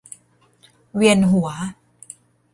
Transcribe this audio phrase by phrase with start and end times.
[0.95, 1.49] เวียนหัว